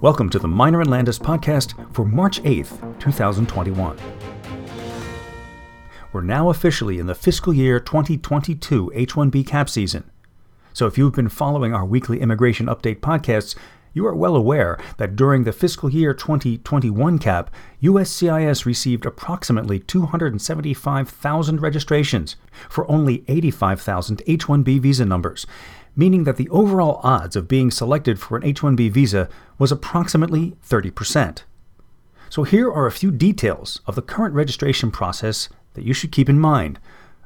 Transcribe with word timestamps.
Welcome 0.00 0.30
to 0.30 0.38
the 0.38 0.46
Meyner 0.46 0.80
and 0.80 0.88
Landis 0.88 1.18
podcast 1.18 1.74
for 1.92 2.04
March 2.04 2.40
8th, 2.44 3.00
2021. 3.00 3.98
We're 6.12 6.20
now 6.20 6.50
officially 6.50 7.00
in 7.00 7.06
the 7.06 7.16
fiscal 7.16 7.52
year 7.52 7.80
2022 7.80 8.92
H 8.94 9.14
1B 9.14 9.44
cap 9.44 9.68
season. 9.68 10.08
So 10.72 10.86
if 10.86 10.98
you've 10.98 11.14
been 11.14 11.28
following 11.28 11.74
our 11.74 11.84
weekly 11.84 12.20
immigration 12.20 12.66
update 12.66 13.00
podcasts, 13.00 13.56
you 13.98 14.06
are 14.06 14.14
well 14.14 14.36
aware 14.36 14.78
that 14.96 15.16
during 15.16 15.42
the 15.42 15.52
fiscal 15.52 15.90
year 15.90 16.14
2021 16.14 17.18
cap, 17.18 17.50
USCIS 17.82 18.64
received 18.64 19.04
approximately 19.04 19.80
275,000 19.80 21.60
registrations 21.60 22.36
for 22.70 22.88
only 22.88 23.24
85,000 23.26 24.22
H 24.28 24.46
1B 24.46 24.80
visa 24.80 25.04
numbers, 25.04 25.46
meaning 25.96 26.22
that 26.24 26.36
the 26.36 26.48
overall 26.50 27.00
odds 27.02 27.34
of 27.34 27.48
being 27.48 27.72
selected 27.72 28.20
for 28.20 28.36
an 28.36 28.44
H 28.44 28.60
1B 28.60 28.88
visa 28.92 29.28
was 29.58 29.72
approximately 29.72 30.54
30%. 30.64 31.42
So 32.30 32.44
here 32.44 32.70
are 32.70 32.86
a 32.86 32.92
few 32.92 33.10
details 33.10 33.80
of 33.84 33.96
the 33.96 34.02
current 34.02 34.34
registration 34.34 34.92
process 34.92 35.48
that 35.74 35.84
you 35.84 35.92
should 35.92 36.12
keep 36.12 36.28
in 36.28 36.38
mind, 36.38 36.78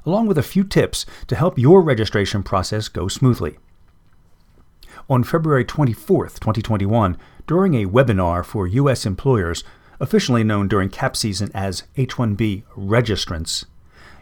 along 0.06 0.26
with 0.26 0.38
a 0.38 0.42
few 0.42 0.64
tips 0.64 1.04
to 1.26 1.36
help 1.36 1.58
your 1.58 1.82
registration 1.82 2.42
process 2.42 2.88
go 2.88 3.08
smoothly. 3.08 3.58
On 5.10 5.24
February 5.24 5.64
24, 5.64 6.26
2021, 6.26 7.16
during 7.46 7.74
a 7.74 7.86
webinar 7.86 8.44
for 8.44 8.66
U.S. 8.66 9.04
employers, 9.04 9.64
officially 10.00 10.44
known 10.44 10.68
during 10.68 10.88
CAP 10.88 11.16
season 11.16 11.50
as 11.54 11.84
H 11.96 12.14
1B 12.14 12.62
registrants, 12.76 13.64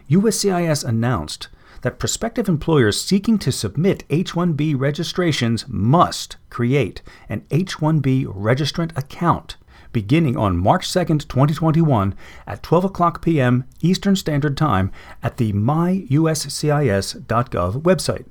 USCIS 0.09 0.85
announced 0.85 1.49
that 1.83 1.99
prospective 1.99 2.49
employers 2.49 3.01
seeking 3.01 3.39
to 3.39 3.53
submit 3.53 4.05
H 4.11 4.33
1B 4.33 4.79
registrations 4.79 5.67
must 5.69 6.37
create 6.49 7.03
an 7.29 7.45
H 7.51 7.77
1B 7.77 8.27
registrant 8.27 8.97
account 8.97 9.57
beginning 9.93 10.37
on 10.37 10.57
March 10.57 10.93
2, 10.93 11.05
2021 11.05 12.15
at 12.47 12.63
12 12.63 12.85
o'clock 12.85 13.23
p.m. 13.23 13.65
Eastern 13.81 14.15
Standard 14.17 14.57
Time 14.57 14.93
at 15.23 15.37
the 15.37 15.53
myuscis.gov 15.53 16.13
website. 17.83 18.25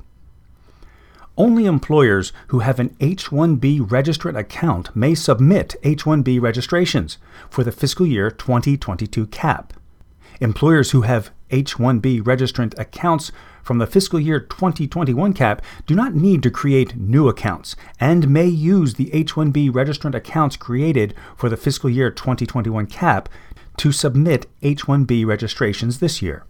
Only 1.39 1.67
employers 1.67 2.33
who 2.47 2.59
have 2.59 2.81
an 2.81 2.93
H 2.99 3.27
1B 3.27 3.79
registrant 3.87 4.37
account 4.37 4.93
may 4.93 5.15
submit 5.15 5.77
H 5.83 6.03
1B 6.03 6.41
registrations 6.41 7.17
for 7.49 7.63
the 7.63 7.71
fiscal 7.71 8.05
year 8.05 8.29
2022 8.29 9.25
CAP. 9.27 9.73
Employers 10.41 10.91
who 10.91 11.03
have 11.03 11.31
H 11.49 11.77
1B 11.77 12.21
registrant 12.23 12.77
accounts 12.77 13.31
from 13.63 13.77
the 13.77 13.87
fiscal 13.87 14.19
year 14.19 14.41
2021 14.41 15.31
cap 15.31 15.61
do 15.87 15.95
not 15.95 16.13
need 16.13 16.43
to 16.43 16.51
create 16.51 16.97
new 16.97 17.29
accounts 17.29 17.77
and 18.01 18.27
may 18.27 18.45
use 18.45 18.95
the 18.95 19.13
H 19.13 19.35
1B 19.35 19.71
registrant 19.71 20.15
accounts 20.15 20.57
created 20.57 21.15
for 21.37 21.47
the 21.47 21.55
fiscal 21.55 21.89
year 21.89 22.11
2021 22.11 22.85
cap 22.87 23.29
to 23.77 23.93
submit 23.93 24.45
H 24.61 24.87
1B 24.87 25.25
registrations 25.25 25.99
this 25.99 26.21
year. 26.21 26.43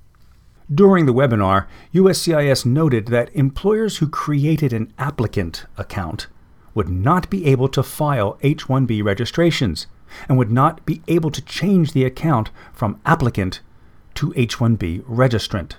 During 0.73 1.08
the 1.08 1.14
webinar, 1.14 1.66
USCIS 1.95 2.64
noted 2.64 3.08
that 3.08 3.34
employers 3.36 3.98
who 3.98 4.08
created 4.08 4.72
an 4.72 4.94
applicant 5.00 5.66
account 5.78 6.28
would 6.75 6.89
not 6.89 7.28
be 7.31 7.48
able 7.48 7.67
to 7.70 7.81
file 7.81 8.38
H 8.44 8.67
1B 8.67 9.03
registrations 9.03 9.88
and 10.28 10.38
would 10.38 10.52
not 10.52 10.86
be 10.86 11.02
able 11.08 11.31
to 11.31 11.42
change 11.42 11.94
the 11.94 12.06
account 12.06 12.52
from 12.72 13.02
applicant 13.03 13.62
to 14.16 14.31
H 14.36 14.58
1B 14.58 15.02
registrant. 15.06 15.73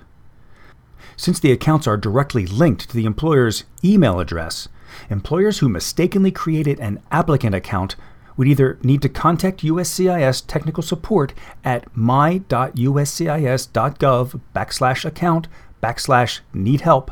Since 1.15 1.39
the 1.39 1.53
accounts 1.53 1.87
are 1.87 1.97
directly 1.97 2.45
linked 2.45 2.89
to 2.89 2.95
the 2.95 3.05
employer's 3.05 3.63
email 3.85 4.19
address, 4.19 4.67
employers 5.09 5.59
who 5.59 5.69
mistakenly 5.69 6.31
created 6.31 6.81
an 6.81 7.01
applicant 7.11 7.55
account 7.55 7.95
would 8.37 8.47
either 8.47 8.77
need 8.83 9.01
to 9.01 9.09
contact 9.09 9.63
USCIS 9.63 10.45
technical 10.47 10.83
support 10.83 11.33
at 11.63 11.85
my.uscis.gov 11.95 14.41
backslash 14.55 15.05
account 15.05 15.47
backslash 15.81 16.41
need 16.53 16.81
help 16.81 17.11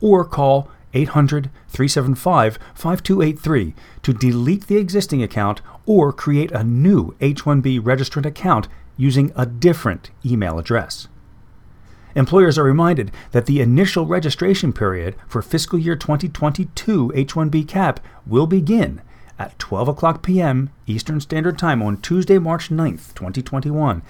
or 0.00 0.24
call 0.24 0.70
800 0.94 1.50
375 1.68 2.58
5283 2.74 3.74
to 4.02 4.12
delete 4.12 4.66
the 4.66 4.76
existing 4.76 5.22
account 5.22 5.60
or 5.84 6.12
create 6.12 6.52
a 6.52 6.64
new 6.64 7.14
H 7.20 7.44
1B 7.44 7.80
registrant 7.80 8.26
account 8.26 8.68
using 8.96 9.32
a 9.36 9.44
different 9.44 10.10
email 10.24 10.58
address. 10.58 11.08
Employers 12.14 12.56
are 12.56 12.64
reminded 12.64 13.10
that 13.32 13.44
the 13.44 13.60
initial 13.60 14.06
registration 14.06 14.72
period 14.72 15.16
for 15.28 15.42
fiscal 15.42 15.78
year 15.78 15.96
2022 15.96 17.12
H 17.14 17.34
1B 17.34 17.68
CAP 17.68 18.00
will 18.26 18.46
begin 18.46 19.02
at 19.38 19.58
12 19.58 19.88
o'clock 19.88 20.22
p.m. 20.22 20.70
Eastern 20.86 21.20
Standard 21.20 21.58
Time 21.58 21.82
on 21.82 21.98
Tuesday, 21.98 22.38
March 22.38 22.68
9th, 22.70 23.14
2021, 23.14 24.02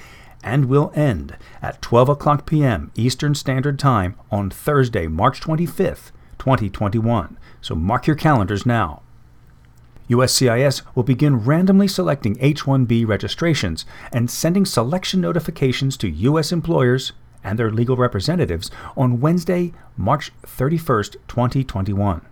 and 0.43 0.67
will 0.67 0.93
end 0.95 1.37
at 1.61 1.83
12 1.83 2.09
o'clock 2.11 2.47
p.m. 2.47 2.91
Eastern 2.95 3.35
Standard 3.35 3.79
Time 3.79 4.15
on 4.31 4.51
Thursday, 4.51 5.07
March 5.07 5.41
25th, 5.41 6.13
2021. 6.39 7.37
So 7.61 7.75
mark 7.75 8.07
your 8.07 8.17
calendars 8.17 8.65
now. 8.65 9.03
USCIS 10.09 10.83
will 10.95 11.03
begin 11.03 11.45
randomly 11.45 11.89
selecting 11.89 12.37
H 12.39 12.63
1B 12.63 13.07
registrations 13.07 13.85
and 14.13 14.31
sending 14.31 14.65
selection 14.65 15.21
notifications 15.21 15.97
to 15.97 16.09
U.S. 16.09 16.53
employers 16.53 17.13
and 17.43 17.59
their 17.59 17.73
legal 17.73 17.97
representatives 17.97 18.71
on 18.97 19.21
Wednesday, 19.21 19.73
March 19.97 20.33
31st, 20.45 21.17
2021. 21.27 22.25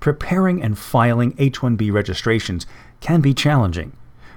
Preparing 0.00 0.62
and 0.62 0.78
filing 0.78 1.34
H 1.38 1.58
1B 1.58 1.92
registrations 1.92 2.66
can 3.00 3.20
be 3.20 3.34
challenging. 3.34 3.92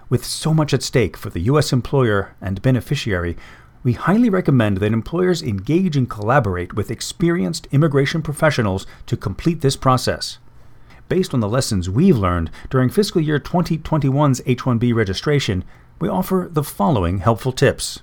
With 0.10 0.26
so 0.26 0.54
much 0.54 0.74
at 0.74 0.84
stake 0.84 1.16
for 1.16 1.30
the 1.30 1.42
U.S. 1.42 1.72
employer 1.72 2.36
and 2.42 2.62
beneficiary, 2.62 3.38
we 3.84 3.94
highly 3.94 4.30
recommend 4.30 4.78
that 4.78 4.92
employers 4.94 5.42
engage 5.42 5.98
and 5.98 6.10
collaborate 6.10 6.74
with 6.74 6.92
experienced 6.92 7.68
immigration 7.72 8.22
professionals 8.22 8.86
to 9.08 9.18
complete 9.18 9.62
this 9.62 9.76
process. 9.76 10.38
Based 11.10 11.34
on 11.34 11.40
the 11.40 11.50
lessons 11.50 11.90
we've 11.90 12.18
learned 12.18 12.52
during 12.70 12.90
fiscal 12.90 13.22
year 13.22 13.40
2021's 13.40 14.42
H 14.46 14.62
1B 14.62 14.94
registration, 14.94 15.64
we 16.00 16.10
offer 16.10 16.48
the 16.52 16.64
following 16.64 17.20
helpful 17.20 17.52
tips. 17.52 18.02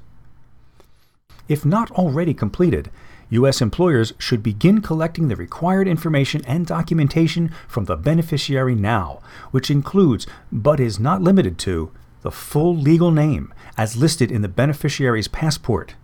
If 1.48 1.64
not 1.64 1.90
already 1.92 2.34
completed, 2.34 2.90
U.S. 3.30 3.60
employers 3.60 4.14
should 4.18 4.42
begin 4.42 4.80
collecting 4.80 5.28
the 5.28 5.36
required 5.36 5.86
information 5.86 6.42
and 6.46 6.66
documentation 6.66 7.52
from 7.66 7.84
the 7.84 7.96
beneficiary 7.96 8.74
now, 8.74 9.20
which 9.50 9.70
includes, 9.70 10.26
but 10.50 10.80
is 10.80 10.98
not 10.98 11.22
limited 11.22 11.58
to, 11.58 11.92
the 12.22 12.30
full 12.30 12.74
legal 12.74 13.10
name 13.10 13.52
as 13.76 13.96
listed 13.96 14.32
in 14.32 14.42
the 14.42 14.48
beneficiary's 14.48 15.28
passport, 15.28 15.94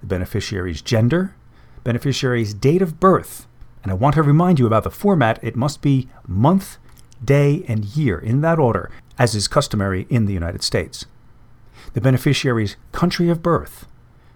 the 0.00 0.06
beneficiary's 0.06 0.82
gender, 0.82 1.34
beneficiary's 1.84 2.52
date 2.52 2.82
of 2.82 2.98
birth, 3.00 3.46
and 3.82 3.92
I 3.92 3.94
want 3.94 4.16
to 4.16 4.22
remind 4.22 4.58
you 4.58 4.66
about 4.66 4.82
the 4.82 4.90
format. 4.90 5.38
It 5.44 5.54
must 5.54 5.80
be 5.80 6.08
month, 6.26 6.78
day, 7.24 7.64
and 7.68 7.84
year 7.84 8.18
in 8.18 8.40
that 8.40 8.58
order, 8.58 8.90
as 9.16 9.36
is 9.36 9.46
customary 9.46 10.08
in 10.10 10.26
the 10.26 10.32
United 10.32 10.64
States. 10.64 11.06
The 11.92 12.00
beneficiary's 12.00 12.76
country 12.90 13.28
of 13.28 13.42
birth, 13.42 13.86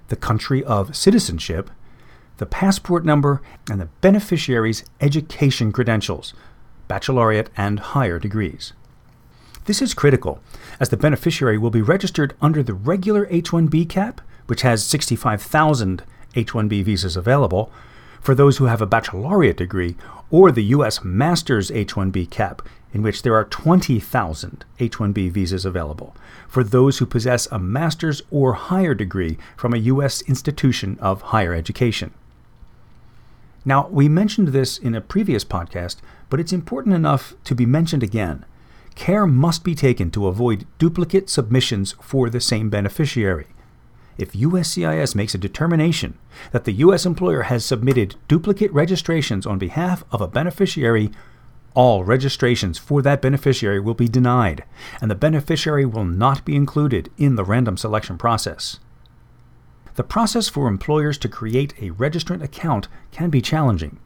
the 0.06 0.14
country 0.14 0.62
of 0.62 0.96
citizenship, 0.96 1.68
the 2.40 2.46
passport 2.46 3.04
number, 3.04 3.42
and 3.70 3.78
the 3.78 3.88
beneficiary's 4.00 4.82
education 4.98 5.70
credentials, 5.72 6.32
baccalaureate 6.88 7.50
and 7.54 7.78
higher 7.78 8.18
degrees. 8.18 8.72
This 9.66 9.82
is 9.82 9.92
critical, 9.92 10.40
as 10.80 10.88
the 10.88 10.96
beneficiary 10.96 11.58
will 11.58 11.70
be 11.70 11.82
registered 11.82 12.34
under 12.40 12.62
the 12.62 12.72
regular 12.72 13.26
H 13.28 13.50
1B 13.50 13.90
cap, 13.90 14.22
which 14.46 14.62
has 14.62 14.82
65,000 14.82 16.02
H 16.34 16.52
1B 16.52 16.82
visas 16.82 17.14
available, 17.14 17.70
for 18.22 18.34
those 18.34 18.56
who 18.56 18.64
have 18.64 18.80
a 18.80 18.86
baccalaureate 18.86 19.58
degree, 19.58 19.96
or 20.30 20.50
the 20.50 20.64
U.S. 20.76 21.04
Master's 21.04 21.70
H 21.70 21.92
1B 21.92 22.30
cap, 22.30 22.62
in 22.94 23.02
which 23.02 23.20
there 23.20 23.34
are 23.34 23.44
20,000 23.44 24.64
H 24.78 24.96
1B 24.96 25.30
visas 25.30 25.66
available 25.66 26.16
for 26.48 26.64
those 26.64 26.98
who 26.98 27.06
possess 27.06 27.46
a 27.52 27.58
master's 27.58 28.22
or 28.30 28.54
higher 28.54 28.94
degree 28.94 29.36
from 29.58 29.74
a 29.74 29.78
U.S. 29.92 30.22
institution 30.22 30.96
of 31.00 31.20
higher 31.20 31.52
education. 31.52 32.14
Now, 33.64 33.88
we 33.88 34.08
mentioned 34.08 34.48
this 34.48 34.78
in 34.78 34.94
a 34.94 35.00
previous 35.00 35.44
podcast, 35.44 35.96
but 36.28 36.40
it's 36.40 36.52
important 36.52 36.94
enough 36.94 37.34
to 37.44 37.54
be 37.54 37.66
mentioned 37.66 38.02
again. 38.02 38.44
Care 38.94 39.26
must 39.26 39.64
be 39.64 39.74
taken 39.74 40.10
to 40.12 40.26
avoid 40.26 40.66
duplicate 40.78 41.28
submissions 41.28 41.92
for 42.00 42.30
the 42.30 42.40
same 42.40 42.70
beneficiary. 42.70 43.46
If 44.18 44.32
USCIS 44.32 45.14
makes 45.14 45.34
a 45.34 45.38
determination 45.38 46.18
that 46.52 46.64
the 46.64 46.72
U.S. 46.72 47.06
employer 47.06 47.42
has 47.42 47.64
submitted 47.64 48.16
duplicate 48.28 48.72
registrations 48.72 49.46
on 49.46 49.58
behalf 49.58 50.04
of 50.10 50.20
a 50.20 50.28
beneficiary 50.28 51.10
all 51.74 52.02
registrations 52.04 52.78
for 52.78 53.00
that 53.02 53.22
beneficiary 53.22 53.78
will 53.78 53.94
be 53.94 54.08
denied, 54.08 54.64
and 55.00 55.10
the 55.10 55.14
beneficiary 55.14 55.86
will 55.86 56.04
not 56.04 56.44
be 56.44 56.56
included 56.56 57.10
in 57.16 57.36
the 57.36 57.44
random 57.44 57.76
selection 57.76 58.18
process. 58.18 58.80
The 59.94 60.04
process 60.04 60.48
for 60.48 60.68
employers 60.68 61.18
to 61.18 61.28
create 61.28 61.74
a 61.78 61.90
registrant 61.90 62.42
account 62.42 62.88
can 63.10 63.30
be 63.30 63.40
challenging. 63.40 63.98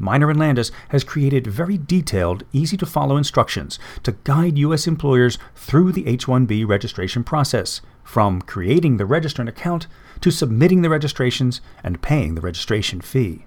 Meyner 0.00 0.30
and 0.30 0.38
Landis 0.38 0.70
has 0.90 1.04
created 1.04 1.46
very 1.46 1.76
detailed, 1.76 2.44
easy 2.52 2.76
to 2.76 2.86
follow 2.86 3.16
instructions 3.16 3.78
to 4.04 4.16
guide 4.24 4.58
U.S. 4.58 4.86
employers 4.86 5.38
through 5.54 5.92
the 5.92 6.06
H 6.06 6.26
1B 6.26 6.66
registration 6.66 7.24
process, 7.24 7.80
from 8.04 8.42
creating 8.42 8.96
the 8.96 9.04
registrant 9.04 9.48
account 9.48 9.86
to 10.20 10.30
submitting 10.30 10.82
the 10.82 10.90
registrations 10.90 11.60
and 11.82 12.02
paying 12.02 12.34
the 12.34 12.40
registration 12.40 13.00
fee. 13.00 13.46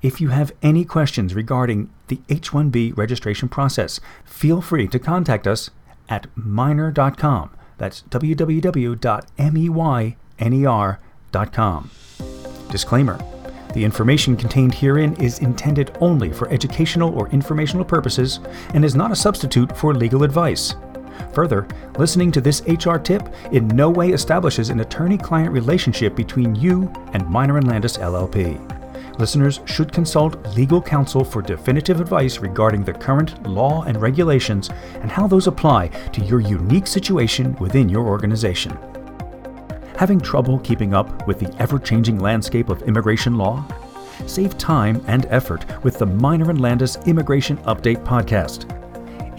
If 0.00 0.20
you 0.20 0.28
have 0.28 0.52
any 0.62 0.84
questions 0.84 1.34
regarding 1.34 1.90
the 2.06 2.20
H 2.28 2.52
1B 2.52 2.96
registration 2.96 3.48
process, 3.48 3.98
feel 4.24 4.60
free 4.60 4.86
to 4.88 4.98
contact 4.98 5.48
us 5.48 5.70
at 6.08 6.32
meyner.com. 6.36 7.50
That's 7.78 8.02
www.meyner.com. 8.02 10.98
Disclaimer 12.70 13.18
The 13.74 13.84
information 13.84 14.36
contained 14.36 14.74
herein 14.74 15.14
is 15.20 15.40
intended 15.40 15.96
only 16.00 16.32
for 16.32 16.48
educational 16.50 17.14
or 17.14 17.28
informational 17.28 17.84
purposes 17.84 18.40
and 18.74 18.84
is 18.84 18.94
not 18.94 19.12
a 19.12 19.16
substitute 19.16 19.76
for 19.76 19.94
legal 19.94 20.22
advice. 20.22 20.74
Further, 21.34 21.66
listening 21.98 22.32
to 22.32 22.40
this 22.40 22.62
HR 22.66 22.96
tip 22.96 23.28
in 23.52 23.68
no 23.68 23.90
way 23.90 24.10
establishes 24.10 24.70
an 24.70 24.80
attorney 24.80 25.18
client 25.18 25.52
relationship 25.52 26.16
between 26.16 26.54
you 26.54 26.90
and 27.12 27.24
Meyner 27.24 27.58
and 27.58 27.68
Landis 27.68 27.98
LLP. 27.98 28.58
Listeners 29.18 29.60
should 29.64 29.92
consult 29.92 30.46
legal 30.54 30.80
counsel 30.80 31.24
for 31.24 31.42
definitive 31.42 32.00
advice 32.00 32.38
regarding 32.38 32.84
the 32.84 32.92
current 32.92 33.42
law 33.46 33.82
and 33.82 34.00
regulations 34.00 34.70
and 35.02 35.10
how 35.10 35.26
those 35.26 35.48
apply 35.48 35.88
to 35.88 36.24
your 36.24 36.40
unique 36.40 36.86
situation 36.86 37.54
within 37.56 37.88
your 37.88 38.06
organization. 38.06 38.78
Having 39.98 40.20
trouble 40.20 40.60
keeping 40.60 40.94
up 40.94 41.26
with 41.26 41.40
the 41.40 41.52
ever 41.60 41.76
changing 41.76 42.20
landscape 42.20 42.68
of 42.68 42.82
immigration 42.82 43.34
law? 43.34 43.64
Save 44.26 44.56
time 44.56 45.04
and 45.08 45.26
effort 45.28 45.64
with 45.82 45.98
the 45.98 46.06
Meyner 46.06 46.50
and 46.50 46.60
Landis 46.60 46.98
Immigration 47.06 47.56
Update 47.64 48.04
podcast. 48.04 48.72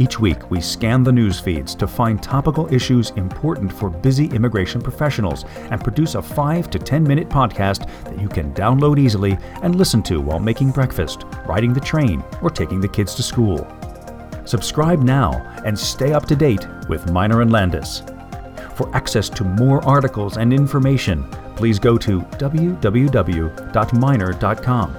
Each 0.02 0.20
week, 0.20 0.52
we 0.52 0.60
scan 0.60 1.02
the 1.02 1.14
news 1.14 1.40
feeds 1.40 1.74
to 1.76 1.88
find 1.88 2.22
topical 2.22 2.74
issues 2.74 3.12
important 3.12 3.72
for 3.72 3.90
busy 3.90 4.26
immigration 4.26 4.82
professionals 4.82 5.46
and 5.72 5.82
produce 5.82 6.16
a 6.16 6.22
5 6.22 6.70
to 6.72 6.78
10 6.78 7.06
minute 7.06 7.30
podcast 7.30 7.90
that 8.04 8.20
you 8.20 8.28
can 8.28 8.54
download 8.54 9.00
easily 9.00 9.38
and 9.62 9.76
listen 9.76 10.04
to 10.04 10.20
while 10.20 10.42
making 10.42 10.72
breakfast, 10.72 11.24
riding 11.48 11.72
the 11.72 11.80
train, 11.80 12.22
or 12.42 12.50
taking 12.50 12.82
the 12.82 12.88
kids 12.90 13.16
to 13.16 13.24
school. 13.24 13.66
Subscribe 14.44 15.04
now 15.04 15.32
and 15.66 15.80
stay 15.80 16.12
up 16.12 16.26
to 16.26 16.36
date 16.36 16.68
with 16.90 17.06
Meyner 17.06 17.42
and 17.42 17.50
Landis. 17.50 18.04
For 18.80 18.90
access 18.96 19.28
to 19.32 19.44
more 19.44 19.86
articles 19.86 20.38
and 20.38 20.54
information, 20.54 21.30
please 21.58 21.80
go 21.80 21.98
to 21.98 22.22
www.meyner.com. 22.22 24.98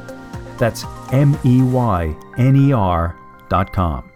That's 0.58 0.84
M 1.12 1.38
E 1.46 1.62
Y 1.62 2.14
N 2.36 2.56
E 2.56 2.74
R.com. 2.74 4.09